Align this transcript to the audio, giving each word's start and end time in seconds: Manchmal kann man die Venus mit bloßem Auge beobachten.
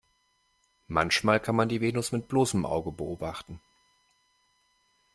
Manchmal 0.87 1.39
kann 1.39 1.55
man 1.55 1.69
die 1.69 1.79
Venus 1.79 2.11
mit 2.11 2.27
bloßem 2.27 2.65
Auge 2.65 2.91
beobachten. 2.91 3.61